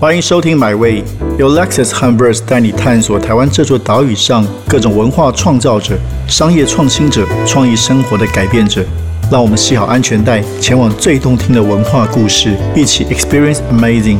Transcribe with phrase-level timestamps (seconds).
[0.00, 1.02] 欢迎收听《My Way》，
[1.40, 5.98] 由 Lexus h u m b e r s 带你探索台湾这座岛屿上各种文化创造者、
[6.28, 8.84] 商业创新者、创意生活的改变者。
[9.28, 14.18] 让我们系好安全带，前往最动听的文化故事，一起 Experience Amazing。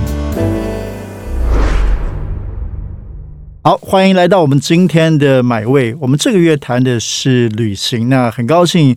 [3.63, 5.95] 好，欢迎来到我们今天的《My Way》。
[6.01, 8.97] 我们这个月谈的是旅行，那很高兴。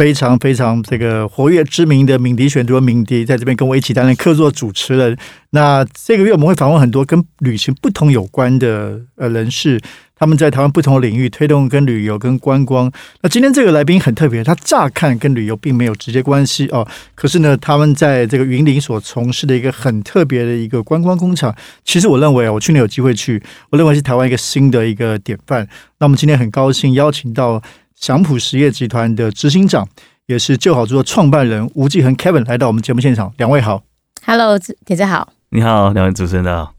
[0.00, 5.14] 非常非常这个活跃知名的敏迪选读敏迪在这边跟我一起担任客座主持人。
[5.50, 9.78] 那这个月我们会访问很多跟旅行不同有关的呃人士，
[10.16, 12.90] 他们在台湾不同领域推动跟旅游跟观光。
[13.20, 25.68] 那今天这个来宾很特别，他乍看跟旅游并没有直接关系哦，可是呢，他们在这个云林所从事的一个很特别的一个观光工厂，其实我认为，我去年有机会去，我认为是台湾一个新的一个典范。
[25.98, 27.62] 那我们今天很高兴邀请到。
[28.00, 29.86] 祥普实业集团的执行长，
[30.24, 33.30] 也是旧好做创办人吴继恒 Kevin 来到我们节目现场。
[33.36, 33.82] 两位好
[34.24, 36.74] ，Hello，铁子好，你好，两位主持人好。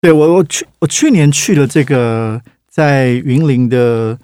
[0.00, 4.18] 对我，我去，我去年去了这个在云林的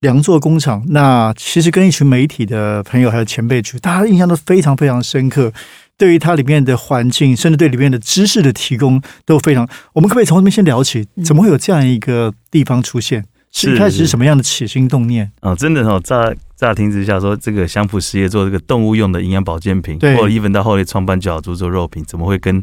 [0.00, 5.50] 良作工厂，那其实跟一群媒体的朋友还有前辈去，大家印象都非常非常深刻。
[5.96, 9.66] 对于它里面的环境，甚至对里面的知识的提供，都非常。
[9.94, 11.08] 我们可不可以从那边先聊起？
[11.24, 13.24] 怎么会有这样一个地方出现？
[13.50, 15.54] 是一开始是什么样的起心动念啊？
[15.54, 22.62] 真的哦，乍乍听之下说这个香普实业做这个动物用的营养保健品，或者一文到后来创办角猪做肉品，怎么会跟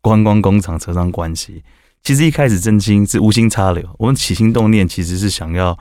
[0.00, 1.62] 观光工厂扯上关系？
[2.02, 5.76] 其实一开始真心是无心插柳，我们起心动念其实是想要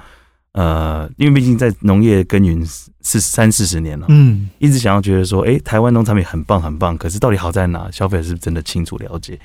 [0.54, 2.66] 呃，因为毕竟在农业耕耘
[3.04, 7.92] 是三四十年了，嗯，一直想要觉得说，哎，台湾农产品很棒很棒，可是到底好在哪？
[7.92, 9.40] 消费者是不是真的清楚了解？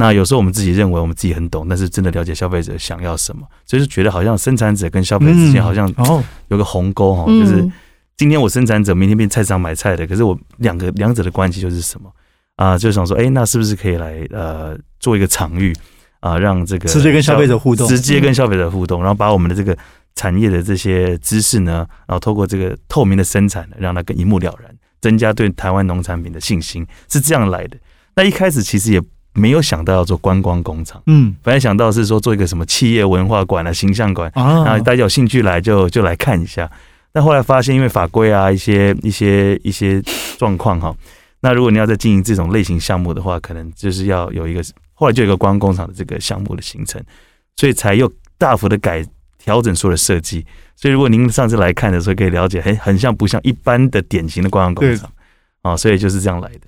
[0.00, 5.86] 那有时候我们自己认为我们自己很懂，但是真的了解消费者想要什么，所以就觉得好像生产者跟消费者之间好像
[6.48, 7.64] 有个鸿沟哈，就是
[8.16, 12.10] 今天我生产者，明天变菜场买菜的，可是我两个两者的关系就是什么
[12.56, 12.78] 啊？
[12.78, 15.72] 就想说，哎，那是不是可以来呃做一个场域
[16.20, 19.76] 啊，让这个直接跟消费者互动，直接跟消费者互动，然后把我们的这个
[20.14, 27.76] 产业的这些知识呢，然后透过这个透明的生产，让它更一目了然，增加对台湾农产品的信心，是这样来的。
[28.16, 29.02] 那一开始其实也。
[29.32, 36.70] 没有想到要做观光工厂，嗯，本来想到是说做一个什么企业文化馆啊、形象馆啊，大家有兴趣来就就来看一下。
[37.12, 40.02] 但后来发现，因为法规啊、一些一些一些
[40.38, 40.94] 状况哈，
[41.40, 44.62] 那如果你要再经营这种类型项目的话，可能就是要有一个
[44.94, 47.02] 后来就有一个观光工厂的这个项目的形成，
[47.56, 49.04] 所以才又大幅的改
[49.38, 50.44] 调整所有的设计。
[50.76, 55.10] 所以如果您上次来看的时候，可以了解，很很像不像一般的典型的观光工厂
[55.62, 56.60] 啊，所以就是这样来的。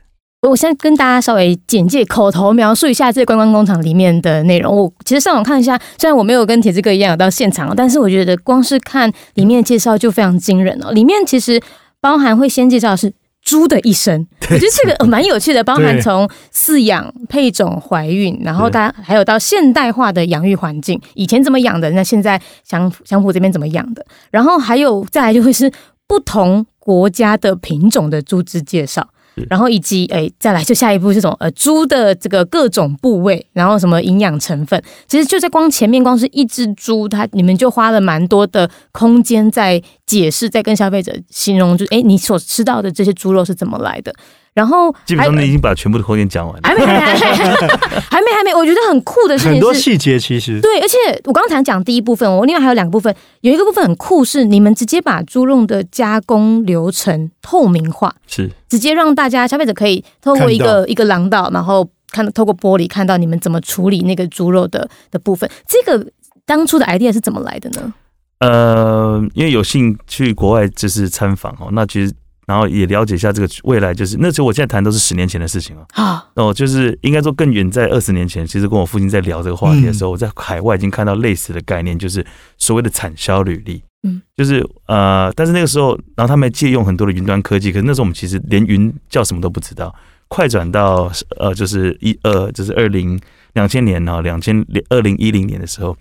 [0.48, 4.76] 我先跟大家稍微简介、口头描述一下这个观光工厂里面的内容。
[4.76, 10.91] 我其实上网看一下，虽然我没有跟铁子哥一样有到现场，但是我觉得光是看里面的介绍就非常惊人哦。
[10.91, 11.62] 里面其实
[12.00, 15.62] 包含会先介绍的是猪的一生，我觉得这个蛮有趣的。
[15.62, 25.70] 包含从饲养、配种、怀孕，然后大家还有到现代化的养育环境，以前怎么养的，那现在相相浦这边怎么养的，然后还有再来就会是
[26.09, 29.06] 不同国家的品种的猪只介绍。
[29.48, 39.82] 然后以及哎，再来就下一步这种呃猪的这个各种部位，然后什么营养成分，其实就在光前面光是一只猪，它你们就花了蛮多的空间在
[40.20, 44.14] 解释，在跟消费者形容，就哎你所吃到的这些猪肉是怎么来的。
[44.54, 65.50] 然后基本上你已经把全部的后面讲完了，还没还没还没还没，我觉得很酷的事情很多细节其实对，而且我刚才讲第一部分，我另外还有两个部分，有一个部分很酷，是你们直接把猪肉的加工流程透明化，是直接让大家消费者可以透过一个一个廊道，然后看透过玻璃看到你们怎么处理那个猪肉的的部分。
[65.66, 66.06] 这个
[66.44, 67.94] 当初的 idea 是怎么来的呢？
[68.42, 72.12] 呃，因为有幸去国外就是参访哦，那其实。
[72.44, 75.86] 然后也了解一下这个未来，就是那时候我现在谈都是十年前的事情了。
[75.92, 82.26] 啊，哦，就是应该说更远在二十年前，其实跟我父亲在聊这个话题的时候，我在海外已经看到类似的概念，就是
[82.58, 83.80] 所谓的产销履历。
[84.03, 89.94] 嗯，就是呃，但是那个时候，然后他们借用很多的云端科技，可是那时候我们其实连云叫什么都不知道。
[90.26, 93.19] 快转到呃，就是一二，就是二零
[93.53, 95.97] 两千年呢，两千二零一零年的时候，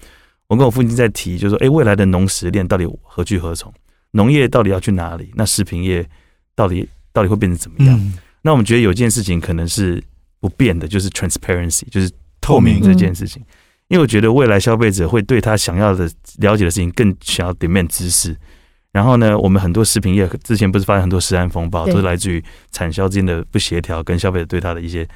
[0.51, 3.73] 我跟我父亲在提，就说，哎，未来的农食链到底何去何从？
[4.11, 5.31] 农业到底要去哪里？
[5.35, 6.05] 那食品业？
[6.55, 8.13] 到底到底会变成怎么样？
[8.41, 10.03] 那我们觉得有件事情可能是
[10.41, 12.11] 不变的，就是 transparency，就是
[12.41, 13.41] 透明这件事情。
[13.87, 18.35] 因为我觉得未来消费者会对他想要的了解的事情更想要点面知识。
[18.91, 25.07] 然后呢，我们很多食品业之前不是发生很多食安风暴，都是来自于产销之间的不协调，跟消费者对他的一些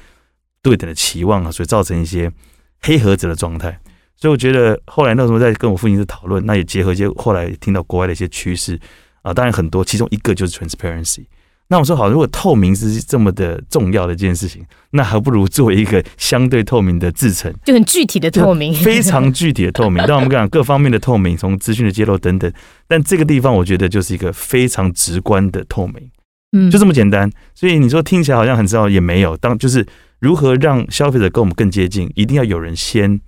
[0.62, 2.32] 对等的期望啊，所以造成一些
[2.80, 3.78] 黑盒子的状态。
[4.16, 8.78] 所以我觉得后来那时候在跟我父亲在讨论，那也结合一些后来听到国外的一些趋势。
[9.22, 11.24] 啊，当然很多，其中一个就是 transparency。
[11.68, 20.00] 那我说好，如果透明是这么的重要的一件事情，那还不如做一个相对透明的制成，就很具体的透明，非常具体的透明。
[20.06, 22.48] 但我们讲各方面的透明，从资讯的揭露等等，
[22.86, 26.08] 但这个地方我觉得就是一个非常直观的透明，
[26.56, 27.28] 嗯，就这么简单。
[27.52, 29.36] 所以你说听起来好像很重要，也没有。
[29.36, 29.84] 当就是
[30.20, 33.20] 如何让消费者跟我们更接近，一定要有人先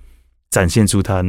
[0.50, 1.22] 展现出他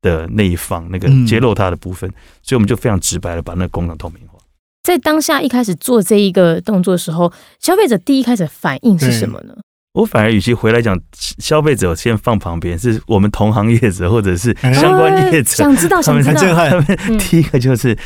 [0.00, 2.10] 的那一方，那个揭露他的部分，
[2.42, 4.38] 所以我们就非常直白的把那个功能透明化。
[4.82, 9.54] 在当下一开始做这一个动作的时候，消费者第一开始反应是什么呢？
[9.94, 10.98] 我反而与其回来讲，
[11.38, 17.96] 消费者先放旁边，是我们同行业者或者是相关业者，想知道，想知道，他们第一个就是。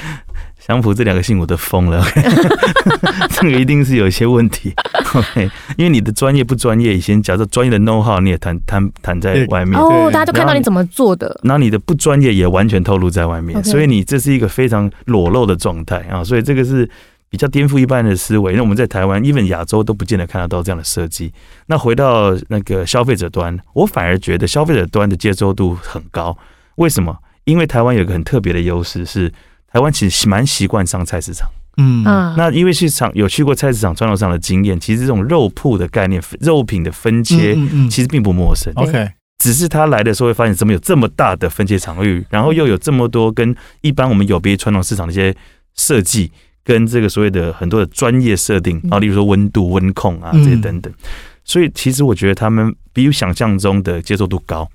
[0.66, 2.04] 祥普这两个姓我都疯了，
[3.30, 4.74] 这个一定是有一些问题。
[5.14, 11.38] OK，因为你的专业不专业，以前假设专业的 know how 你也谈谈谈在外面哦，大家都看到你怎么做的。
[11.44, 16.24] 那你的不专业也完全透露在外面，所以你这是一个非常裸露的状态啊！
[16.24, 16.90] 所以这个是
[17.30, 18.54] 比较颠覆一般的思维。
[18.54, 21.32] 那我们在台湾，even 亚洲都不见得看得到这样的设计。
[21.66, 26.36] 那回到那个消费者端，我反而觉得消费者端的接受度很高。
[26.74, 27.16] 为什么？
[27.44, 29.32] 因为台湾有个很特别的优势是。
[29.76, 31.46] 台湾其实蛮习惯上菜市场，
[31.76, 37.54] 嗯，那因为市场有去过菜市场传统上的经验，其实这种肉铺的概念、肉品的分切，
[37.90, 38.72] 其实并不陌生。
[38.74, 45.36] OK，只是他来的时候会发现，怎么有这么大的分切场域，然后又有这么多跟一般我们有别传统市场的一些
[45.74, 46.32] 设计，
[46.64, 50.90] 跟这个所谓的很多的专业设定啊，例如说温度、温控啊这些等等，
[51.44, 54.66] 所以其实我觉得他们比想象中的接受度高。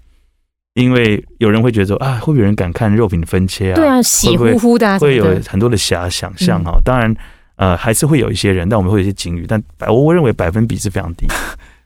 [0.74, 3.76] 因为有人会觉得说啊，会不会有人敢看肉品分切啊？
[3.76, 6.80] 对啊，喜乎乎的，会有很多的遐想象哈。
[6.86, 7.14] 当然，
[7.58, 11.28] 呃，还是会有一些人，但我们会有一些警语，但百我认为百分比是非常低。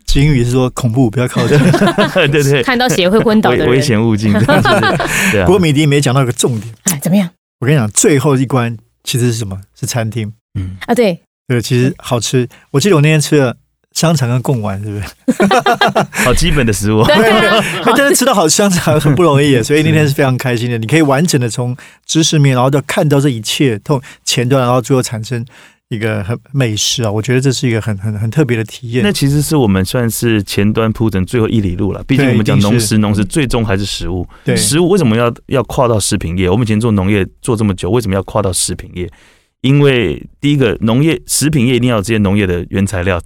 [0.05, 1.57] 警语是说恐怖，不要靠近。
[2.31, 4.31] 对对，看到血会昏倒的危险物境。
[5.31, 5.45] 对啊。
[5.45, 7.27] 不过米迪没讲到一个重点，哎，怎么样？
[7.59, 9.59] 我跟你讲，最后一关其实是什么？
[9.73, 10.31] 是餐厅。
[10.59, 12.47] 嗯啊，对对，其实好吃。
[12.71, 13.57] 我记得我那天吃了。
[13.95, 15.05] 香肠跟贡丸是不是？
[16.25, 17.03] 好基本的食物，
[17.97, 20.77] 但是 吃到好香肠很不容易，所以那天是非常开心的。
[20.77, 21.75] 你可以完整的从
[22.05, 25.43] 知识面，然后到看到这一切，从前端，然后最后产生
[25.87, 27.11] 一个很美食啊！
[27.11, 29.01] 我觉得这是一个很很很特别的体验。
[29.01, 32.03] 那其实是我们算是前端铺成最后一里路了。
[32.05, 34.27] 毕竟我们讲农食，农食最终还是食物。
[34.43, 36.49] 对，食物为什么要要跨到食品业？
[36.49, 39.09] 我们以前做农业做这么久，为什么要跨到食品业？
[39.61, 43.21] 因为第一个，农业食品业一定要有这些农业的原材料。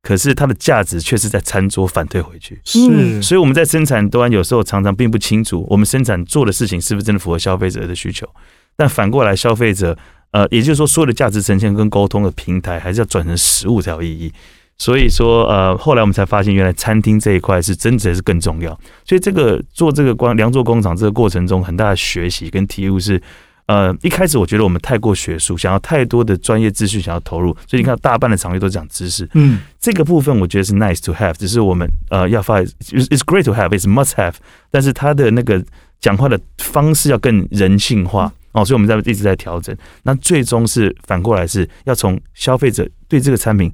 [0.00, 8.26] 可是它的价值却是在餐桌反退回去，是，所以我们在生产端有时候常常并不清楚，我们生产做的事情是不是真的符合消费者的需求。
[8.76, 9.98] 但反过来，消费者，
[10.30, 14.32] 呃，也就是说，所有的价值呈现跟沟通的平台，还是要转成实物才有意义。
[14.78, 18.70] 所以说，呃，后来我们才发现，原来餐厅这一块是真的是更重要。
[19.04, 23.20] 所以这个做这个光良做工厂这个过程中，很大的学习跟体悟是。
[23.68, 29.28] 呃，一开始我觉得我们太过学术，想要太多的专业资讯想要投入，所以你看大半的场域都讲知识。
[29.34, 34.32] 嗯，这个部分我觉得是 nice to have，只是我们呃要发，it's great to have，it's must have，
[34.70, 35.62] 但是他的那个
[36.00, 39.76] 讲话的方式要更人性化哦，所以我们在一直在调整。
[40.02, 43.70] 那最终是反过来是要从消费者对这个产品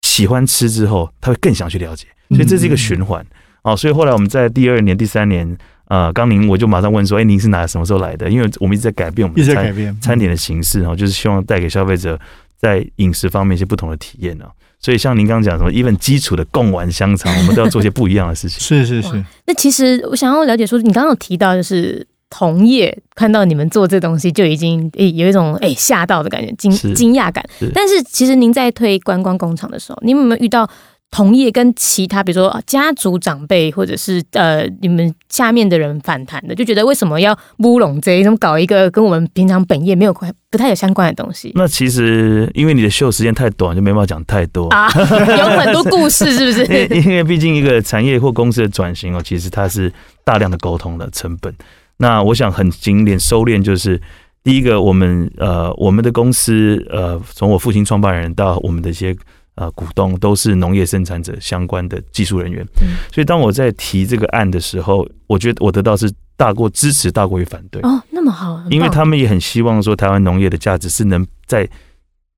[0.00, 3.22] 喜欢吃之后，他会更想去了解，所以这是一个循环
[3.62, 3.76] 哦。
[3.76, 5.58] 所以后来我们在第二年、第三年。
[5.90, 8.30] 呃，刚您我就马上问说，哎，您是哪什么时候来的？
[8.30, 12.16] 因为我们一直在改变我们餐餐点的形式哦，就是希望带给消费者
[12.56, 14.44] 在饮食方面一些不同的体验呢。
[14.78, 18.60] 所以像您刚刚讲什么，even 基础的贡丸香肠， 我们都要做些不一样的事情。
[18.60, 19.24] 是是是。
[19.46, 27.44] 那其实我想要了解说，你刚刚有提到就是同业看到你们做这东西就已经诶有一种诶吓到的感觉，惊惊讶感。
[27.74, 30.70] 但是其实您在推观光工厂的时候，你有没有遇到？
[31.10, 41.50] 同业跟其他，比如说家族长辈，或者是呃你们下面的人反弹的，就觉得为什么要乌龙这怎么搞一个跟我们平常本业没有关、不太有相关的东西？
[41.56, 44.88] 那其实因为你的秀时间太短，就没办法讲太多啊，
[45.36, 46.86] 有很多故事是不是？
[46.94, 51.52] 因为毕竟一个产业或公司的转型哦，其实它是大量的沟通的成本。
[51.96, 54.00] 那我想很精炼收敛，就是
[54.44, 59.16] 第一个，我们呃我们的公司呃从我父亲创办人到我们的一些。
[59.60, 62.66] 啊，股东都是农业生产者相关的技术人员，
[63.12, 67.82] 所以当我在提这个案的时候，我觉得我得到是大过支持，大过于反对。
[67.82, 71.68] 哦，那么好，因为他们也很希望说，台湾农业的价值是能在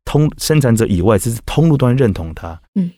[0.05, 2.61] 通生产者以外，是通路端认同它。
[2.75, 2.91] 嗯，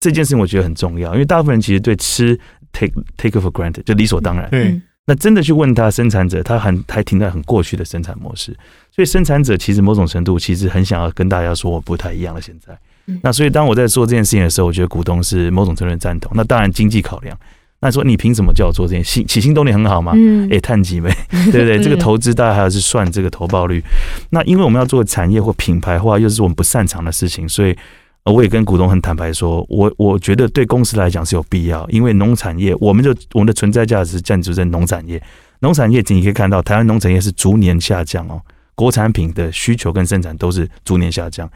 [0.00, 2.40] 这件事情我觉得很重要，因为大部分人其实对吃
[2.72, 4.48] take take for granted 就理所当然。
[4.52, 8.56] 嗯，那真的去问他生产者，他很还停在很过去的生产模式，
[8.90, 12.40] 所以生产者其实某种程度其实很想要跟大家说，我不太一样了。
[12.40, 12.74] 现在。
[13.22, 16.30] 那所以当我在做这件事情的时候，我觉得股东是某种程度赞同。
[16.34, 17.36] 那当然经济考量，
[17.80, 20.12] 那说你凭什么叫我做这件心起心动念很好嘛？
[20.14, 21.10] 嗯，哎，碳几呗，
[21.52, 21.78] 对不对？
[21.82, 23.82] 这个投资大家还要是算这个投报率。
[24.30, 27.76] 那因为我们要做产业或品牌化，又是我们不擅长的事情，所以
[28.24, 35.22] 我也跟股东很坦白说，我我觉得对公司来讲是有必要，因为农产业，我们就我们的存在价值建筑在农产业。
[35.60, 38.40] 农产业你可以看到，台湾农产业是逐年下降哦，
[38.74, 41.48] 国产品的需求跟生产都是逐年下降。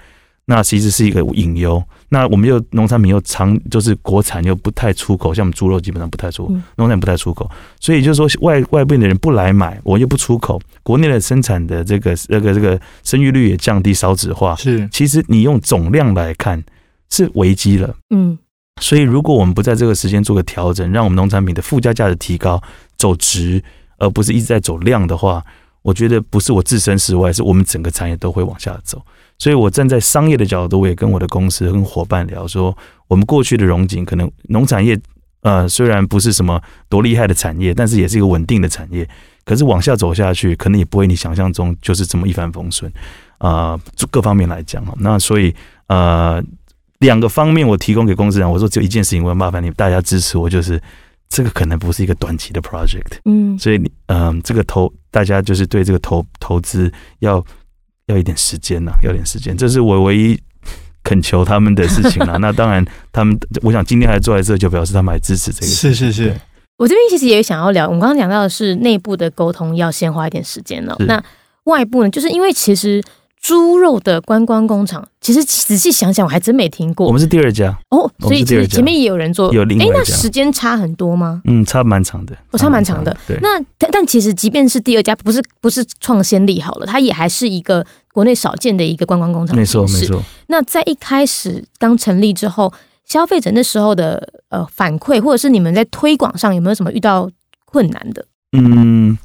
[0.46, 1.82] 那其实是一个隐忧。
[2.08, 14.54] 那我们又农产品又长，就是国产又不太出口，像我们猪肉基本上不太出，农产品不太出口，所以就是说外外边的人不来买，我又不出口，国内的生产的这个这个这个生育率也降低，少子化。
[14.56, 16.62] 是，其实你用总量来看
[17.08, 17.94] 是危机了。
[18.10, 18.36] 嗯，
[18.80, 22.62] 所以如果我们不在这个时间做个调整，让我们农产品的附加价值提高，
[22.98, 23.62] 走值，
[23.96, 25.42] 而不是一直在走量的话，
[25.80, 29.02] 我觉得不是我置身事外，是我们整个产业都会往下走。
[29.42, 32.72] 所以，我站在商业的角度，我也跟我的公司、跟伙伴聊说，
[33.08, 34.96] 我们过去的融景可能农产业，
[35.40, 39.04] 呃，虽然不是什么多厉害的产业，但是也是一个稳定的产业。
[39.44, 42.88] 可是往下走下去，可能也不会你想象中就是这么一帆风顺
[43.38, 43.76] 啊。
[44.12, 45.52] 各方面来讲那所以
[45.88, 46.40] 呃，
[47.00, 50.80] 两个方面我提供给公司人，我说只有一件事情，我要麻烦你大家支持我，就是
[51.28, 53.18] 这个可能不是一个短期的 project。
[53.24, 57.44] 嗯，所以你嗯，这个投大家就是对这个投投资要。
[58.06, 60.40] 要一点时间呐，要点时间，这是我唯一
[61.02, 62.38] 恳求他们的事情了。
[62.40, 65.66] 那当然，他们我想今天还坐在这，就表示他们还支持这个。
[65.66, 66.34] 是是是，
[66.78, 70.96] 我这边其实也想要聊，我们刚刚讲到的是内部的沟通要先花一点时间了。
[71.00, 71.22] 那
[71.64, 73.02] 外部呢，就是因为其实。
[73.42, 77.08] 猪肉的观光工厂，其实仔细想想，我还真没听过。
[77.08, 81.42] 我们是第二家哦，所以前面也有人做，有另外哎，那时间差很多吗？
[81.46, 83.14] 嗯，差蛮长的，我差蛮长的。
[83.26, 89.56] 对，那但其实即便是第二家，不是不是创先例好了，它也还是一个国内少见的一个观光工厂。
[89.56, 90.22] 没错没错。
[90.46, 92.72] 那在一开始刚成立之后，
[93.04, 97.28] 消费者那时候的呃反馈，或者是你们在推广上有没有什么遇到
[97.64, 98.24] 困难的？
[98.52, 99.18] 嗯。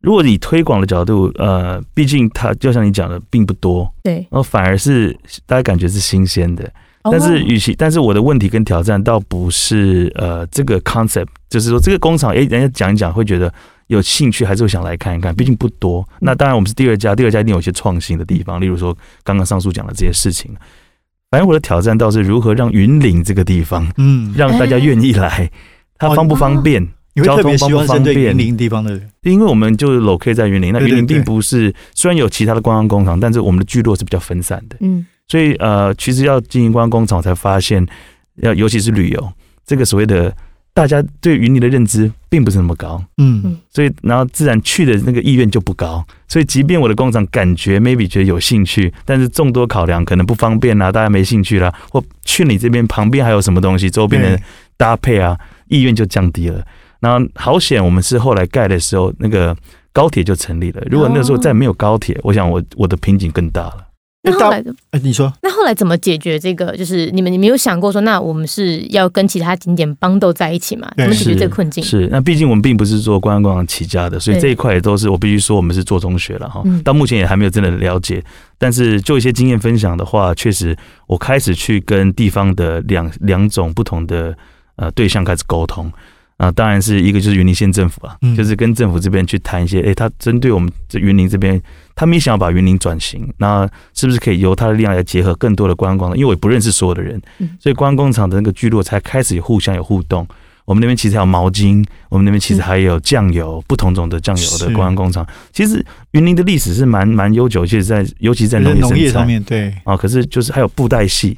[0.00, 5.16] 如果以推广的角度，呃，毕竟它就像你讲的，并不多，对，然后反而是
[5.46, 6.70] 大家感觉是新鲜的。
[7.02, 13.50] 但是与其，但是我的问题跟挑战倒不是呃这个 concept，就是说这个工厂，哎，人家讲一讲会觉得
[13.86, 15.34] 有兴趣，还是会想来看一看。
[15.34, 16.06] 毕竟不多。
[16.18, 20.54] 那当然我们是第二家，第二家一定有一些创新的地方，例如说刚刚上述讲的这些事情。
[21.30, 25.50] 反正我的挑战倒是如何让云岭这个地方，嗯，让大家愿意来，
[25.96, 26.86] 它方不方便？
[27.16, 28.30] 交通方不方便？
[28.32, 34.76] 云林地方的人，因为我们就是 locate 在云林，那云林并不是虽然有其他的观光工厂，但是我们的聚落是比较分散的。
[34.80, 37.84] 嗯，所以呃，其实要经营观光工厂，才发现
[38.36, 39.32] 要尤其是旅游，
[39.66, 40.34] 这个所谓的
[40.72, 43.02] 大家对云林的认知并不是那么高。
[43.18, 46.04] 嗯，所以然后自然去的那个意愿就不高。
[46.28, 54.40] 所以即便我的工厂感觉 maybe 觉得有兴趣，但是众多考量可能不方便啊，大家没兴趣啦，或去你这边旁边还有什么东西，周边的
[54.76, 55.36] 搭配啊，
[55.66, 56.64] 意愿就降低了。
[57.00, 59.56] 那好险，我们是后来盖的时候，那个
[59.92, 60.82] 高铁就成立了。
[60.90, 63.86] 如果那时候再没有高铁，我想我我的瓶颈更大了。
[64.22, 66.76] 那后来，哎，你说，那后来怎么解决这个？
[66.76, 70.92] 就是你们，你没有想过说，那我们是要跟其他景点帮斗在一起嘛？
[70.94, 71.82] 怎么解决这个困境？
[71.82, 76.62] 是，那毕竟我们并不是做观光起家的，所以这一块也都是我必须说，我们是做中学了哈。
[76.84, 78.22] 到目前也还没有真的了解，
[78.58, 80.76] 但是就一些经验分享的话，确实
[81.06, 84.36] 我开始去跟地方的两两种不同的
[84.76, 85.90] 呃对象开始沟通。
[86.40, 91.60] 啊，当然是一个就是云林县政府啊，就是跟政府这边去谈一些，哎，他针对我们这云林这边，
[91.94, 96.16] 他们也想要把云林转型，那是不是可以由他的力量来结合更多的观光？
[96.16, 97.20] 因为我也不认识所有的人，
[97.58, 100.26] 所以观光厂的那个聚落才开始互相有互动。
[100.64, 105.26] 我们那边其实还有毛巾，我们那边其实还有酱油，不同种的酱油的观光工厂。
[105.52, 111.36] 其实云林的历史是蛮蛮悠久，其实在尤其在农业上面，对啊，可是就是还有布袋戏。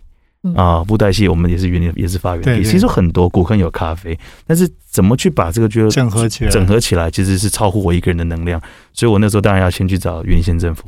[0.57, 2.65] 啊，布袋戏我们也是园林，也是发源地。
[2.65, 6.51] 其实很多古坑有咖啡，但是怎么去把这个就整合起来？
[6.51, 8.61] 整合起来其实是超乎我一个人的能量，
[8.93, 10.85] 所以我那时候当然要先去找云林县政府。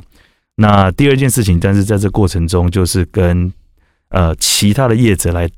[0.57, 3.49] 那第二件事情，但是在这过程中，就是跟
[4.09, 5.49] 呃其他的业者来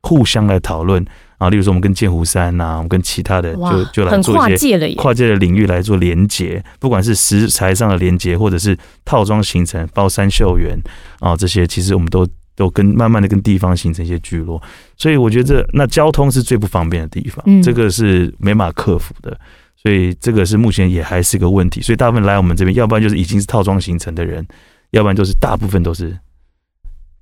[0.00, 1.04] 互相来讨论
[1.36, 10.78] 啊，例如说我们跟剑湖山呐，我们跟其他的就就来做一些跨界的领域来做连接，不管是食材上的连接，或者是套装形成包山秀园
[11.20, 12.26] 啊这些，其实我们都。
[12.56, 14.60] 都跟慢慢的跟地方形成一些聚落，
[14.96, 19.38] 所以我觉得那交通是最不方便的地方，这个是没法克服的，
[19.76, 21.82] 所以这个是目前也还是个问题。
[21.82, 24.44] 所以大部分来我们这边，要不然就是已经是套装形成的人，
[24.92, 26.18] 要不然就是大部分都是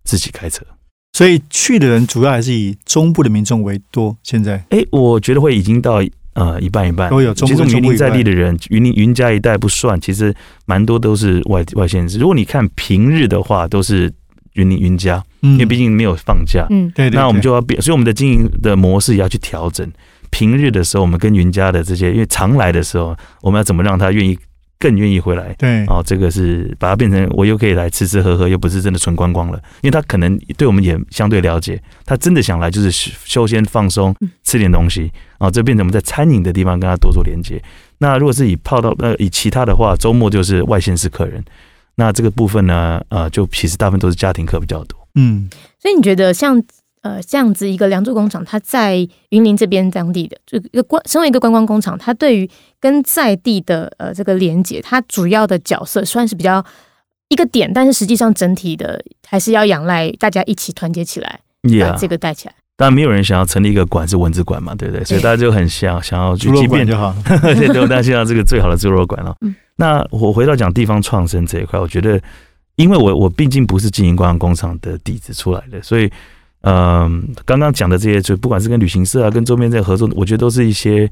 [0.05, 0.65] 自己开车。
[1.13, 4.17] 所以去的人主要还是以中部的民众为多。
[4.23, 6.01] 现在，哎，我觉得会已经到
[6.35, 7.35] 呃一半一半都有。
[7.35, 10.33] 其实云林在地的人，云林云家一带不算，其实
[10.65, 12.19] 蛮多都是外外县市。
[12.19, 14.13] 如果你看平日的话，都是。
[14.55, 19.89] 云林云家，因为毕竟没有放假，嗯，对，那我们就要变，所以我们的经营的模式也要去调整。
[20.31, 24.37] 平日的时候，我们跟云家的这些，因为常来的时候，我们要怎么让他愿意
[24.81, 25.55] 更愿意回来？
[25.55, 37.63] 对，哦，这个是把它变成我又可以来吃吃喝喝，又不是真的纯观光了，因为他可能对我们也相对了解，他真的想来就是休闲放松，吃点东西，哦，这变成我们在餐饮的地方跟他多做连接。
[37.99, 41.43] 那如果是以泡到呃以其他的话，周末就是外县市客人，
[41.97, 44.99] 那这个部分呢，呃，就其实大部分都是家庭客比较多。
[45.15, 45.49] 嗯，
[45.81, 46.61] 所以你觉得像
[47.03, 48.97] 呃这样子一个良渚工厂，它在
[49.29, 56.65] 云林这边当地的就一个观，身为一个观光工厂，它对于跟在地的呃这个连接，它主要的角色算是比较
[57.29, 61.41] 一个点，但是实际上整体的还是要仰赖大家一起团结起来，
[61.81, 62.55] 把这个带起来。
[62.77, 65.05] 当然，没有人想要成立一个馆是文字馆嘛，对不对？
[65.05, 69.33] 所以大家就很想想要去，即便就好，对，都大家希望这个最好的猪肉馆了。
[69.77, 72.21] 那我回到讲地方创生这一块，我觉得，
[72.77, 76.11] 因为我我毕竟不是经营观光工厂的底子出来的，所以，
[76.63, 81.11] 嗯，刚刚讲的这些，就不管是跟旅行社啊，跟周边在合作，我觉得都是一些，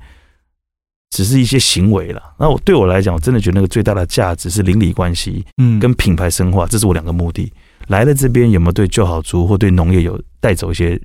[1.10, 2.22] 只是一些行为了。
[2.38, 7.52] 那我对我来讲，我真的觉得那个最大的价值是邻里关系，嗯，跟品牌深化，这是我两个目的。
[7.88, 11.00] 来了这边有没有对旧好猪或对农业有带走一些？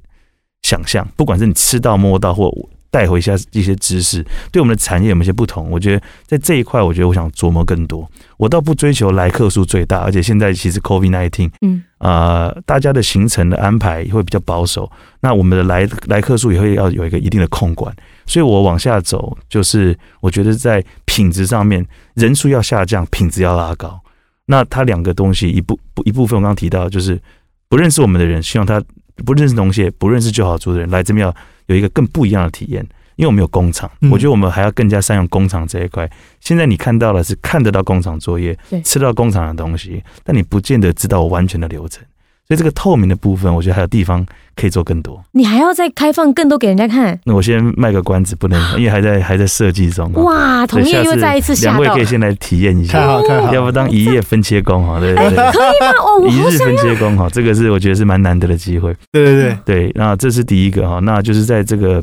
[0.63, 2.51] 想象，不管是你吃到、摸到或
[2.89, 5.69] 带回一下一些知识，对我们的产业有没有些不同？
[5.69, 8.09] 我觉得在这一块，我觉得我想琢磨更多。
[8.37, 14.89] 我倒不追求来客数最大，而且现在其实 COVID nineteen，嗯，啊，大家的行程的安排会比较保守，
[15.21, 17.93] 那我们的来来客数也会要有一个一定的控管。
[18.25, 23.99] 所以我往下走，就是我觉得在品质上面，人数要下降，品质要拉高。
[24.45, 27.19] 那它两个东西一部一部分，我刚刚提到，就是
[27.67, 28.81] 不认识我们的人，希望他。
[29.25, 31.35] 不认识农协、不认识就好猪的人来这边要
[31.67, 32.81] 有一个更不一样的体验，
[33.15, 36.09] 因为我们有工厂，我觉得我们还要更加善用工厂这一块。
[36.39, 42.03] 现在你看到的是看得到工厂作业，吃到工厂的东西，但你不见得知道完全的流程。
[42.47, 44.25] 所以这个透明的部分，我觉得还有地方
[44.55, 45.21] 可以做更多。
[45.33, 47.19] 你还要再开放更多给人家看？
[47.25, 50.09] 那我先卖个关子，不能， 因为还在还在设计中。
[50.13, 54.97] 哇，同业又再一次两位可以先来体验一下，太好太好，要不当一夜分切工哈？
[55.01, 55.91] 对对对， 可以吗？
[55.99, 58.95] 哦，一日分切工哈，这个是我觉得是蛮难得的机会。
[59.11, 62.01] 对对对对，那这是第一个哈，那就是在这个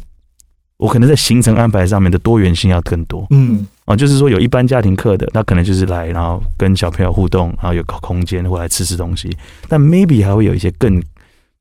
[0.76, 3.26] 我可能在行程安排上面的多元性要更多。
[3.30, 3.66] 嗯。
[3.84, 9.30] 啊，就是说有一般家庭课的，那可能就是来，然后跟小朋友互动，然后有个空间或来吃吃东西。
[9.68, 11.02] 但 maybe 还会有一些更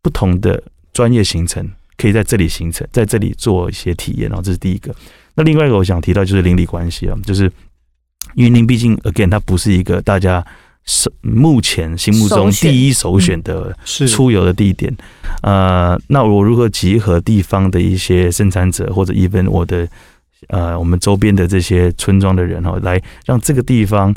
[0.02, 4.30] 不同的专业行程，可以在这里形成，在这里做一些体验。
[4.30, 4.96] 然后这是第一个。
[5.36, 7.52] 那另外一个我想提到就是邻里关系啊，就是
[8.36, 10.46] 因为您毕竟 again 它不是一个大家
[10.86, 14.96] 是目前心目中第一首选的出游的地点。
[15.42, 19.86] 呃，那我如何集合地方的一些生产者或者 even 我的。
[20.50, 24.14] 呃，我们周边的这些村庄的人哦，来让这个地方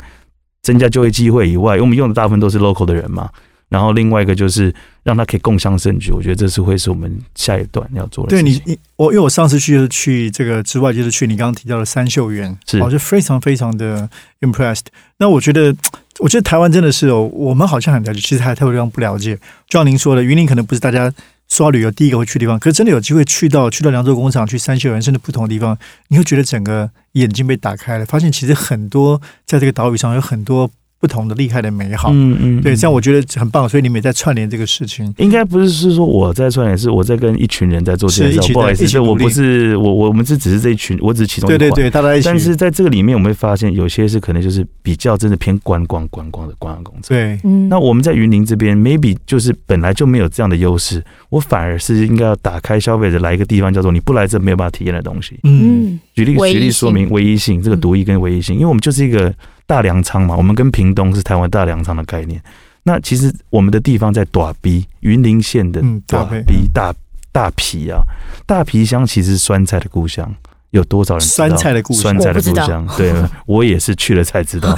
[0.61, 3.29] 增加就业机会以外，因为我们用的大部分都是 local 的人嘛。
[3.69, 8.29] 然后另外一个就是让他可以共享盛举，我觉得这是会是我们下一段要做的。
[8.29, 14.09] 对你，你我因为我上次去就是去这个之外，就是去你刚刚提到的三秀园，是，我就非常非常的
[14.39, 14.85] impressed。
[15.17, 15.75] 那我觉得，
[16.19, 19.35] 我觉得台湾真的是哦，我们好像很了解，其实还太多地方不了解。
[19.67, 21.13] 就像您说的，云林可能不是大家。
[21.49, 25.77] 说到旅游，第一个会去的地方，可是真的有机会去到去到凉州工厂、去三秀人生的不同的地方，
[26.09, 30.71] 你会觉得整个眼睛被打开了，发现其实很多在这个岛屿上有很多。
[30.99, 35.13] 不同的厉害的美好，嗯嗯，对，这样我觉得很棒，所以你们也在串联这个事情。
[35.17, 38.51] 应该不是是说我在串联，是我在跟一群人在做这件事。
[38.51, 42.25] 不好意思，我不是我我们这只是这一群，我只是其中一对对对，大家一起。
[42.25, 47.15] 但是在这个里面，我们会发现有些是可能就是比较真的偏观光观光的观光工作。
[47.15, 47.69] 对，嗯。
[47.69, 55.39] 那我们在云林这边，maybe 就是本来就没有这样的优势，我反而是应该要打开消费者来一个地方，叫做你不来这没有办法体验的东西。
[55.43, 59.31] 嗯，举例举例说明唯一性，这个独一跟唯一性，因为我们就是一个。
[59.67, 62.41] 大粮仓嘛，我们跟屏东是台湾大粮仓的概念。
[62.83, 66.93] 那其实我们的地方在大鼻云林县的大鼻大
[67.33, 68.01] 大皮啊，
[68.45, 70.33] 大皮乡其实酸菜的故乡，
[70.69, 71.27] 有多少人？
[71.27, 72.87] 酸菜的故，酸菜的故乡。
[72.95, 73.13] 对，
[73.45, 74.73] 我也是去了才知道。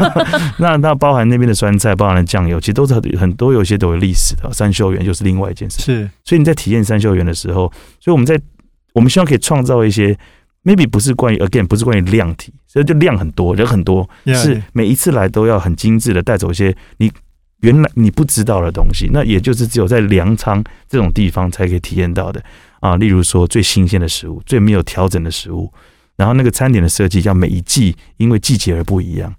[0.60, 4.52] 那那包含那边的酸菜，包含了酱油，其实都是很多，有些都有历史的。
[4.52, 5.80] 三秀园就是另外一件事。
[5.80, 8.38] 是，所以你在体验三秀园的时候，所以我们在
[8.92, 10.14] 我们希望可以创造一些。
[10.66, 17.08] Maybe 不是关于 again 不是关于量体，所以就量很多人很多，是每一次来都要很精致的带走一些你
[17.60, 22.42] 原来你不知道的东西，那也就是只有在粮仓这种地方才可以体验到的
[22.80, 22.96] 啊。
[22.96, 25.72] 例如说最新鲜的食物，最没有调整的食物，
[26.16, 29.32] 然后那个餐点的设计，叫每一季因为季节而不一样，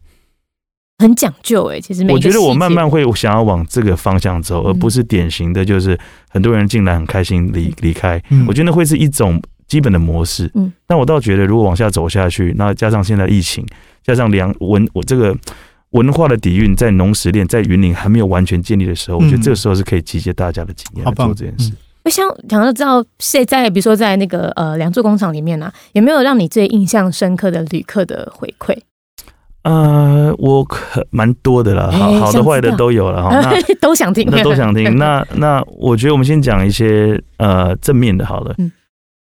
[0.99, 1.81] 很讲究哎。
[1.81, 8.23] 其实我觉得我慢慢会想要往这个方向走，而不是典型的就是很多人进来很开心离离开。
[8.47, 9.41] 我觉得会是一种。
[9.67, 13.65] 基本的模式，嗯，但我倒觉得，如果往下走下去，那加上现在疫情，
[14.03, 15.35] 加上粮文我这个
[15.91, 21.71] 文化的底蕴，在农食链在云林还没有完全建立的时候，我觉得这个时候是可以集结大家的经验来做这件事。
[22.03, 28.77] 我想想要知道，现在比如说在那个呃两座工厂里面呢，有没有让你最印象深刻的旅客的回馈？
[29.63, 33.37] 呃，我可蛮多的了，好好的坏的都有了哈。
[33.41, 34.83] 那 都想听，那都想听。
[34.95, 38.55] 那那我觉得我们先讲一些呃正面的，好了。
[38.59, 38.71] 嗯，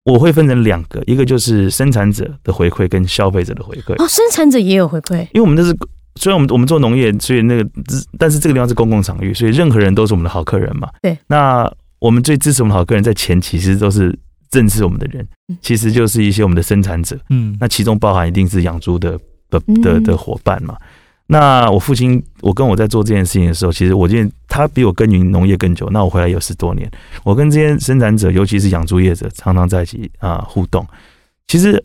[0.06, 3.94] 我会分成两个，一个就是生产者的回馈跟消费者的回馈。
[4.04, 5.76] 哦，生产者也有回馈，因为我们那是
[6.16, 7.70] 虽然我们我们做农业，所以那个
[8.18, 10.90] 但是这个地方是公共场域，所以任何人都是我们的好客人嘛。
[11.02, 11.72] 对，那。
[12.04, 14.14] 我们最支持我们好客人，在前期其实都是
[14.52, 15.26] 认识我们的人，
[15.62, 17.18] 其实就是一些我们的生产者。
[17.30, 19.18] 嗯，那其中包含一定是养猪的
[19.50, 20.76] 的的的伙伴嘛。
[21.28, 25.90] 那我父亲，我跟我在做这件事情的时候，其实我见他比我耕耘农业更久。
[25.92, 26.90] 那我回来有十多年，
[27.24, 30.86] 我跟这些生产者，尤其是养猪业者，常常在一起啊互动。
[31.48, 31.84] 其实。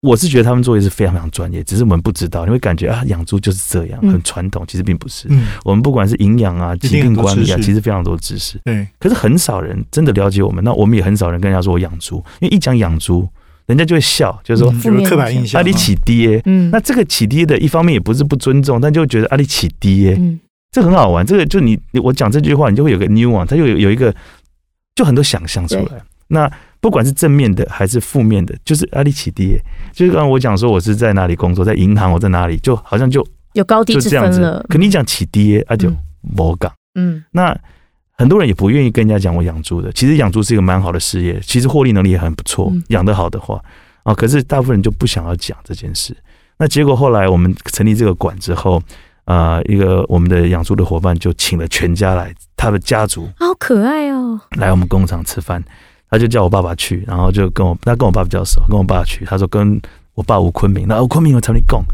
[0.00, 5.26] 我是觉得他们做的是非常非常专业，只是我们不知道，你会感觉啊，养猪就是这样，很传统，其实并不是。
[5.28, 8.60] 嗯，我们不管是营养啊、疾病管理啊，其实非常多知识。
[8.64, 13.28] 对，可是很少人真的了解我们，那我们也很少人跟人家说我养猪，因为一讲养猪，
[13.68, 14.72] 人家就会笑，就是说
[15.04, 16.42] 刻板印象，阿里起跌。
[16.46, 20.40] 嗯，那这个起跌的一方面也不是不尊重，但就觉得阿里起跌，嗯，
[20.72, 21.24] 这很好玩。
[21.24, 24.12] 这个就你我讲这句话，你就会有个 new one，它就有有一个
[24.94, 26.02] 就很多想象出来。
[26.28, 26.50] 那
[26.80, 34.64] 不管是正面的还是负面的，就是阿里起跌，就是刚刚我讲说我是在哪里工作，在银行，我在哪里，就好像就有高低之分了。
[34.68, 36.72] 可你讲起跌，那就没港。
[36.94, 37.54] 嗯，那
[38.18, 39.90] 很多人也不愿意跟人家讲我养猪的。
[39.92, 43.62] 其实养猪是一个蛮好的事业，其实获利能力也很不错，养得好的话
[44.02, 44.12] 啊。
[44.12, 46.16] 可是大部分人就不想要讲这件事。
[46.58, 48.82] 那结果后来我们成立这个馆之后，
[49.24, 55.62] 啊，一个我们的养猪的伙伴就请了全家来，他的家族好可爱哦，来我们工厂吃饭。
[56.10, 59.26] 他就叫我爸爸去，然后就跟我他跟我爸比较熟，跟我爸去。
[59.26, 59.78] 他说跟
[60.14, 61.84] 我爸吴昆明，那吴昆明我找你讲，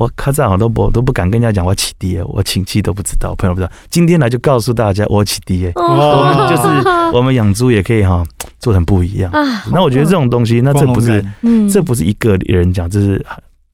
[0.00, 3.70] 我开战我都不都不敢跟人家讲我起爹，我亲戚都不知道，朋友不知道。
[3.90, 8.24] 今天来就告诉大家我起爹，我们就是我们养猪也可以哈，
[8.58, 9.30] 做成不一样。
[9.70, 11.22] 那我觉得这种东西，那这不是，
[11.70, 13.22] 这不是一个人讲，这是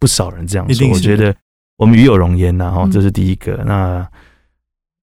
[0.00, 0.88] 不少人这样说。
[0.88, 1.32] 我觉得
[1.76, 3.62] 我们与有荣焉呐，哈，这是第一个。
[3.64, 4.04] 那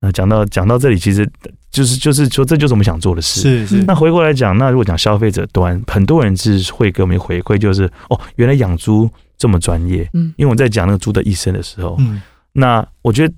[0.01, 1.25] 那讲到讲到这里，其实。
[1.73, 3.41] 就是就是说，这就是我们想做的事。
[3.41, 3.83] 是是。
[3.87, 10.09] 那回过来讲，那如果讲消费者端，很多人是会给我们回馈，就是哦，原来养猪这么专业。
[10.13, 10.33] 嗯。
[10.37, 12.21] 因为我在讲那个猪的一生的时候，嗯。
[12.51, 13.33] 那我觉得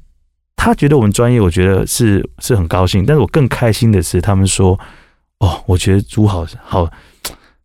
[0.56, 3.06] 他觉得我们专业，我觉得是是很高兴。
[3.06, 4.80] 但是我更开心的是，他们说，
[5.40, 6.90] 哦，我觉得猪好好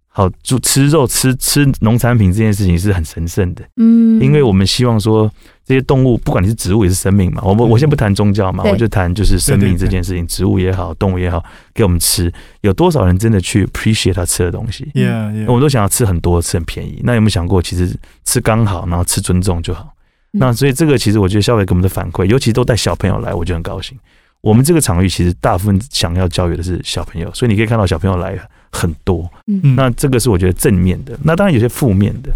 [0.08, 3.64] 好猪吃肉吃吃农产品这件事情是很神圣的。
[3.76, 4.20] 嗯。
[4.20, 5.30] 因为我们希望说。
[5.70, 7.40] 这些动物，不管你是植物也是生命嘛。
[7.44, 11.40] 我们我先不谈宗教嘛，我就谈就是生命这件事情，植物也好，动物也好，
[11.72, 17.00] 给我们吃，有多少人真的去 appreciate 他吃的东西？Yeah，我们都想要吃很多，吃很便宜。
[17.04, 19.94] 那有没有想过，其实吃刚好，然后吃尊重就好？
[20.32, 23.96] 那所以这个其实我觉得消费给我们的反馈，尤其都带小朋友来，我就很高兴。
[24.40, 28.36] 我们这个场域其实大部分想要教育的是小朋友，所以你可以看到小朋友来
[28.72, 29.30] 很多。
[29.46, 31.16] 嗯，那这个是我觉得正面的。
[31.22, 32.32] 那当然有些负面的，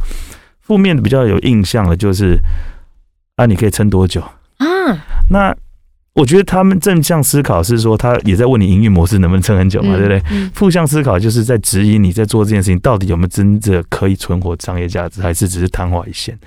[0.60, 2.38] 负面的比较有印象的，就是。
[3.36, 4.20] 啊，你可以撑多久
[4.58, 4.66] 啊？
[5.28, 5.54] 那
[6.12, 10.20] 我觉得他们正向思考是说，他也在问你营运模式能不能撑很久嘛，对不对？
[10.54, 16.38] 负向思考就是在质疑你在做这件事情到底有没有真的可以存活商业价值，还是只是昙花一现？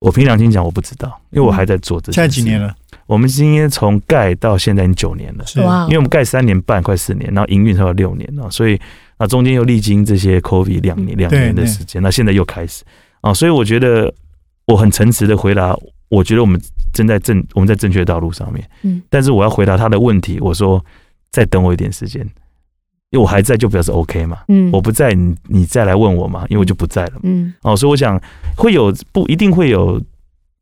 [0.00, 2.10] 我凭良心讲，我不知道，因为我还在做这。
[2.10, 2.74] 现在几年了？
[3.06, 5.84] 我们今天从盖到现在已经九年了，哇！
[5.84, 8.76] 因为我们盖三年半，快四年，然后营运才有六年了，所以
[9.18, 12.82] 那中间又历经这些 COVID 两年两年的时间，那现在又开始
[13.20, 14.12] 啊，所以我觉得。
[14.66, 15.76] 我很诚实的回答，
[16.08, 16.60] 我觉得我们
[16.92, 20.84] 正在正我们在正确的道路上面，嗯，但是我要回答他的问题，我说
[21.30, 22.22] 再等我一点时间，
[23.10, 28.20] 因为我还在就表示 OK 嘛，嗯，我不在你你再来问我嘛，因为我就不在了，嗯，哦，所以我想
[28.56, 30.00] 会有不一定会有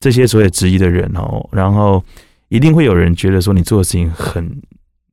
[0.00, 2.02] 这些所有质疑的人哦，然后
[2.48, 4.60] 一定会有人觉得说你做的事情很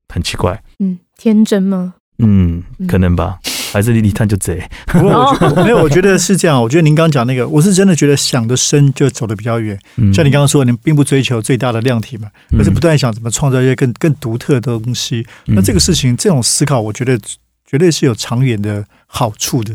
[0.08, 1.94] 很奇怪，嗯，天真吗？
[2.18, 3.40] 嗯，可能吧。
[3.72, 6.62] 还是你你探就贼，不过我觉得没有，我觉得是这样。
[6.62, 9.78] 我觉得您刚讲那个，我是真的觉得想的深就走的比较远。
[10.14, 12.28] 像你刚刚说，你并不追求最大的量体嘛，
[12.58, 15.26] 而是不断想怎么创造一些更更独特的东西。
[15.46, 17.20] 那这个事情，这种思考，我觉得
[17.66, 19.74] 绝对是有长远的好处的。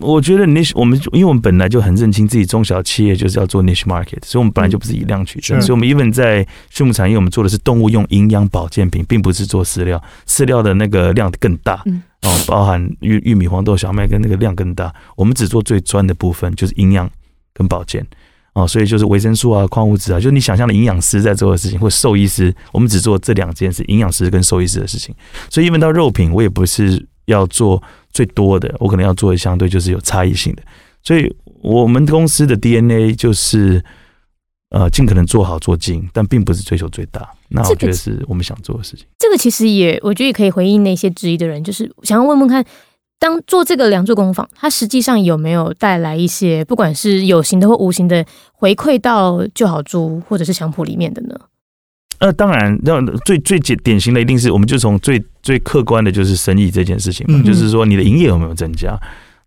[0.00, 5.60] 我觉得 niche 我们因为我们本来就很认清自己中小企业就是要做 niche market，所以我们本来就不是以量取胜。
[5.60, 10.02] 所以，我们 even 在畜牧产业，我们做的是动物用营养保健品，并不是做饲料。
[10.26, 11.82] 饲料的那个量更大，
[12.22, 14.94] 哦，包含玉玉米、黄豆、小麦跟那个量更大。
[15.16, 17.10] 我们只做最专的部分，就是营养
[17.54, 18.06] 跟保健。
[18.52, 25.14] 哦，所以就是维生素啊、矿物质啊，就是你想象的营养师在做的事情，或兽医师，我们只做这两件事：营养师跟兽医师的事情。
[25.50, 27.82] 所以，even 到肉品，我也不是要做。
[28.16, 30.62] 最多的，我可能要做的相对就是有差异性的，
[31.02, 33.84] 所以我们公司的 DNA 就是
[34.70, 37.28] 呃，尽可能做好做精，但并不是追求最大。
[37.48, 39.06] 那我觉得是我们想做的事情。
[39.18, 42.64] 这个其实也，我觉得也可以回应那些质疑的人，就是想要问问看，
[43.18, 48.24] 当做这个良作工坊，它实际上有没有带来一些，不管是有形的或无形的
[48.54, 51.38] 回馈到旧好猪或者是香铺里面的呢？
[52.18, 58.98] 呃，当然，那最最典典型的一定是，我们就从最最客观的，就是生意这件事情嘛，就是说你的营业有没有增加？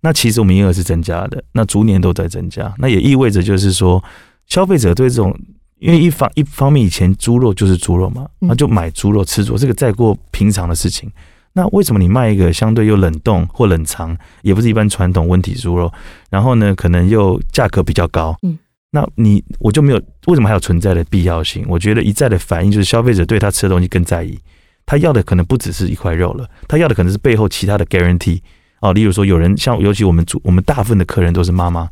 [0.02, 4.04] 那其实我们营业额是增加的，那逐年都在增加，那也意味着就是说。
[4.48, 5.32] 消费者对这种，
[5.78, 11.08] 因为一方一方面以前猪肉就是猪肉嘛，那就买猪肉吃猪，这个再过平常的事情。
[11.54, 15.94] 那为什么你卖一个相对又冷冻或冷藏，也不是一般传统温体猪肉，
[16.32, 18.36] 然后呢，可能又价格比较高？
[18.42, 18.58] 嗯，
[18.92, 21.66] 那你我就没有为什么还有存在的必要性？
[21.68, 24.40] 我觉得一再的反应就是消费者对他吃的东西更在意，
[24.86, 28.42] 他要的可能不只是一块肉了，他要的可能是背后其他的 guarantee
[28.82, 31.90] 哦，例如说有人像尤其我们主我们大部分的客人都是妈妈。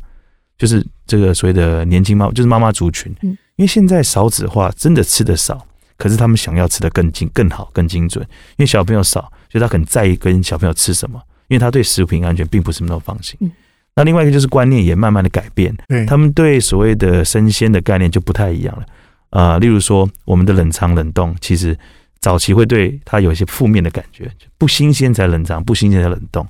[0.58, 3.14] 就是这个所谓的年轻妈，就是妈妈族群。
[3.22, 5.64] 嗯，因为现在少子化，真的吃的少，
[5.96, 8.26] 可是他们想要吃的更精、更好、更精准。
[8.56, 9.20] 因为小朋友少，
[9.52, 13.38] 所以他很在意跟小朋友吃什么，因为他对食品安全并不是那么放心。
[13.40, 13.52] 嗯，
[13.98, 18.86] 那另外一个就是观念也慢慢的改变，他们对所谓的生鲜的概念就不太一样了。
[19.30, 21.76] 啊，例如说我们的冷藏冷冻，其实
[22.20, 26.46] 早期会对它有一些负面的感觉，不新鲜才冷藏，不新鲜才冷冻。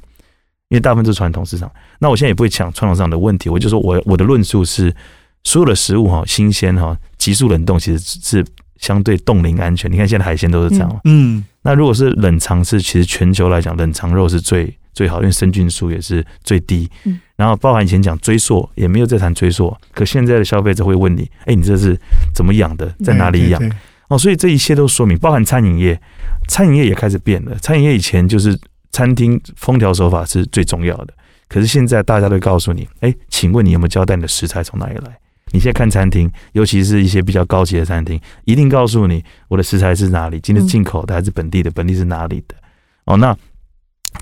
[0.69, 4.95] 因为大部分是传统市场，那我现在也不会抢传统市场的问题，我就说我我的论述是，
[5.43, 8.45] 所有的食物哈，新鲜哈，急速冷冻其实是
[8.77, 9.91] 相对冻龄安全。
[9.91, 16.91] 你看现在海鲜都是这样，嗯，那如果是冷藏是，其实全球来讲冷藏肉是最最好，因为生菌数也是最低。
[17.05, 21.99] 嗯，然后包含以前讲追溯也没有在谈追溯，可现在的消费者会问你，哎，你这是
[22.35, 23.63] 怎么养的，在哪里养？
[24.09, 26.01] 哦，所以这一切都说明，包含餐饮业，
[26.49, 28.59] 餐饮业也开始变了，餐饮业以前就是。
[28.91, 31.13] 餐厅封条手法是最重要的，
[31.47, 35.19] 可是现在大家都告诉你，哎，请问你有没有交代你的食材从哪里来？
[35.53, 41.71] 你现在看餐厅，尤其是一些比较高级的餐厅，一定告诉你我的食材是哪里，今天是进口的还是本地的？
[41.71, 42.57] 本地是哪里的？
[43.05, 43.37] 哦，那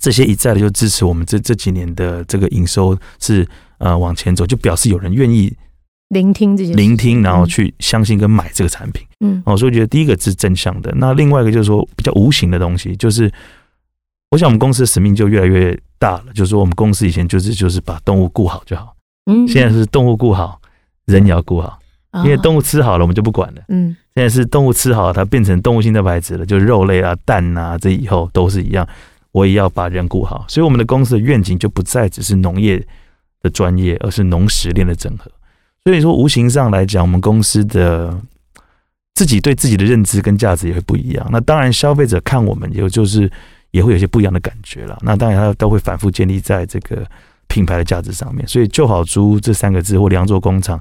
[0.00, 3.46] 这些一再的就支持我们这这几年的这个营收是
[3.78, 5.54] 呃往前走，就表示有人愿意
[6.08, 9.06] 聆听这些聆听，然后去相信跟买这个产品。
[9.20, 13.30] 嗯，哦，所以我觉得第一个是正向的，那另外一个就是说比较无形的东西，就是。
[14.32, 18.92] 我想我们公司的使命就越来越大了，就是说我们公司以前就是就是把动物顾好就好，
[19.30, 20.60] 嗯，现在是动物顾好，
[21.04, 21.78] 人也要顾好，
[22.24, 28.86] 因为动物吃好了我们就不管了，嗯，现在是动物吃好，它变成动物性蛋白质了，就是肉类啊、蛋啊，这以后都是一样，
[29.36, 32.82] 我也要把人顾好，所以我们的公司的愿景就不再只是农业
[33.42, 35.30] 的专业，而是农食链的整合。
[35.84, 38.18] 所以说，无形上来讲，我们公司的
[39.14, 41.28] 自己对自己的认知跟价值也会不一样。
[41.30, 43.30] 那当然，消费者看我们也就是。
[43.72, 44.96] 也会有些不一样的感觉了。
[45.02, 47.04] 那当然，他都会反复建立在这个
[47.46, 48.46] 品牌的价值上面。
[48.48, 50.80] 所以“就好猪”这三个字或“良作工厂”，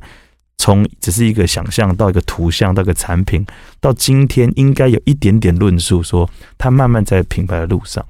[0.57, 3.45] 从只是一个想象到一个图像到一个产品，
[3.81, 8.05] 到今天应该有一点点论述，说它慢慢在品牌的路上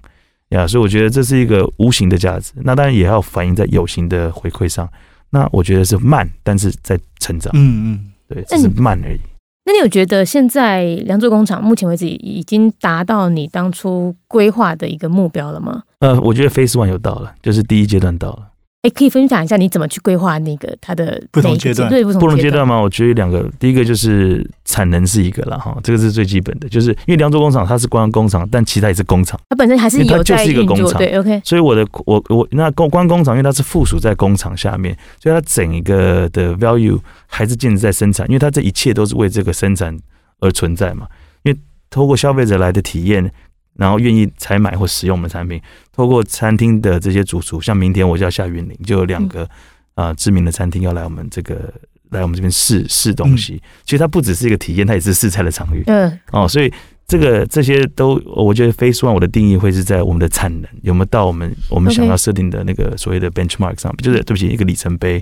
[0.50, 0.68] 呀。
[0.68, 2.54] 所以我觉得这是一个无形的价值。
[2.64, 4.90] 那当然也要反映在有形的回馈上。
[5.32, 7.52] 那我觉得是慢，但是在成长。
[7.56, 9.20] 嗯嗯，对，只是慢而已。
[9.66, 15.82] 那你有觉得现在良作工厂目前为止已经达到你当初规划的一个目标了吗？
[16.00, 18.48] 呃，我觉得 Phase One 有到了，就是第一阶段到了。
[18.86, 21.90] 哎，可以分享一下你怎么去规划那个它的不同阶段？
[21.90, 22.80] 对，不同阶段吗？
[22.80, 31.42] 我觉得两个，第一个就是产能是一个了哈，这个是最基本的，就是因为良作工厂它是光工厂，但其他也是工厂，它本身还是有就是一个工厂，对，OK。
[31.44, 39.98] 所以我的我我那观光工厂，因为它是附属在工厂下面，所以它整一个的 value 还是建立在生产，因为它这一切都是为这个生产。
[40.42, 41.08] 而存在嘛？
[41.44, 41.58] 因为
[41.90, 43.32] 透过消费者来的体验，
[43.76, 45.62] 然后愿意采买或使用我们的产品。
[45.94, 49.48] 透过餐厅的这些主厨，像明天我就要下云林，就有两个
[49.94, 51.74] 啊知名的餐厅要来我们这个
[52.10, 53.62] 来我们这边试试东西。
[53.86, 55.84] 其实它不只是一个体验，它也是试菜的场域。
[55.88, 56.70] 嗯，哦，所以
[57.08, 65.22] 这个这些都，我觉得 Face One 我的定义会是在我们的产能有没有到我们我们想要设定的那个所谓的 benchmark 上，就是对不起一个里程碑。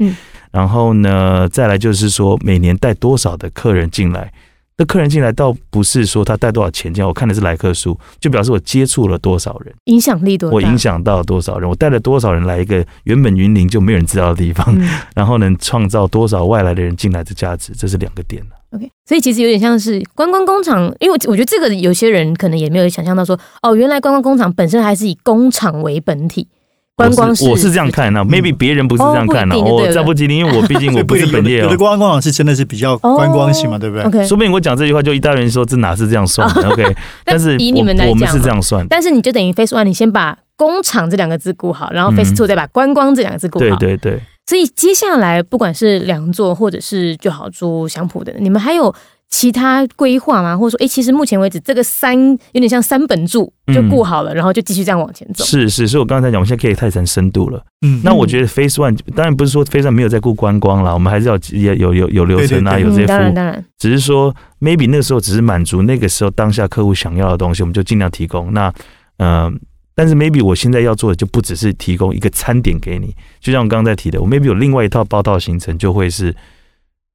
[0.52, 4.32] 然后呢，再来就是说每年带多少的客人进来。
[4.78, 14.76] 那客人进来倒不是说他带多少钱进来，我看的是来客数，就表示我接触了多少人，影响力多，我影响到多少人，我带了多少人来一个原本云林就没有人知道的地方，
[15.16, 26.48] 然后能创造多少外来的人进来的价值，这是两个点 OK，所以其实有点像是观光工厂，因为我觉得这个有些人可能也没有想象到说，哦，原来观光工厂本身还是以工厂为本体。
[26.96, 31.64] 观光我是这样看那 m a y b e 别人不是这样看的，我再不吉利，因为我 毕竟我不是本业哦。
[31.64, 38.86] 有的观光厂是真的是比较观光型嘛，对不对？OK，说不定我讲这句话就一大人说这哪是这样算的？OK， 但是以你们来讲，我们是这样算。
[38.88, 43.66] 但是你就等于 Face One，你先把工厂这两个字顾好，然后 Face Two 再把观光这两个字顾好。
[43.66, 44.22] 对对对。
[44.46, 48.94] 所以接下来不管是两座或者是就好住香普的，你们还有
[49.34, 50.56] 其他规划吗？
[50.56, 52.16] 或者说，哎，其实目前为止这个三
[52.52, 55.44] 有点像三本柱就顾好了，然后就继续这样往前走。
[55.44, 57.60] 是是，所以我刚才讲，我们现在可以太成深度了。
[57.82, 63.08] 嗯，那我觉得 Phase One 当然不是说 Phase One 没有在顾观光了，我们还是要也有有有流程啊，有这些服务。
[63.08, 68.54] 当然当然，只是说 maybe 那个时候只是满足那个时候当下客户想要的东西，我们就尽量提供。
[68.54, 68.72] 那
[69.18, 69.60] 嗯。
[69.96, 76.36] 但是 maybe 我现在要做的就不只是提供一个餐点给你，就像我刚刚在提的，我 maybe 有另外一套报道行程，就会是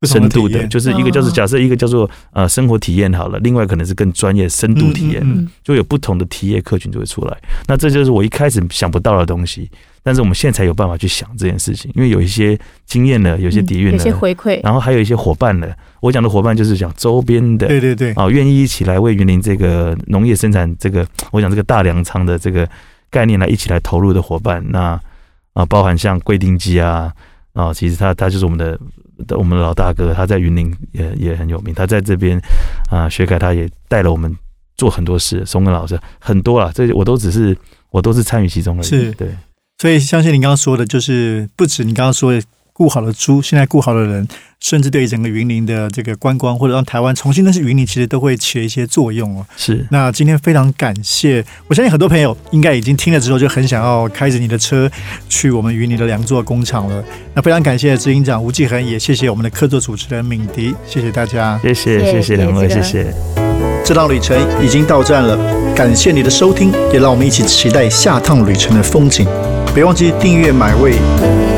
[0.06, 7.36] 深度的，就是一个叫做假设一个叫做呃生活体验好了，另外可能是更专业深度体验，就有不同的体验客群就会出来。
[7.66, 9.70] 那这就是我一开始想不到的东西。
[10.00, 15.76] 但是我们现在才有办法去想这件事情，因为有一些经验的，有些底蕴的，有些回馈，然后还有一些伙伴的。
[16.00, 22.66] 我讲的伙伴就是讲周边的，对对对，啊，愿意一起来为云林这个农业生产这个，我讲这个大粮仓的这个
[23.10, 24.64] 概念来一起来投入的伙伴。
[24.70, 24.98] 那
[25.52, 27.12] 啊，包含像贵定机啊，
[27.58, 31.74] 啊，其实他他就是我们的我们的老大哥，他在云林也也很有名。
[31.74, 32.40] 他在这边
[32.88, 34.32] 啊，学凯他也带了我们
[34.76, 35.44] 做很多事。
[35.44, 37.56] 松根老师很多啊，这我都只是
[37.90, 38.86] 我都是参与其中而已。
[38.86, 39.28] 是对。
[39.80, 42.42] 所以，相信您刚刚说的，就是不止你刚刚说的
[42.78, 44.26] 顾好了猪，现在雇好了人，
[44.60, 49.44] 甚至对整个云林的这个观光，或者让台湾重新认识云林，其实都会起了一些作用哦。
[49.56, 49.84] 是。
[49.90, 54.88] 那今天非常感谢，我相信很多朋友应该已经听了之后，就很想要开着你的车
[55.28, 57.02] 去我们云林的两座工厂了。
[57.34, 63.12] 那非常感谢执行长吴继恒，也谢谢我们的客座主持人敏迪，谢谢大家，谢谢谢谢两位，谢谢。
[63.84, 65.36] 这趟旅程已经到站了，
[65.74, 69.26] 感谢你的收听，也让我们一起期待下趟旅程的风景。
[69.74, 71.57] 别忘记订阅买位。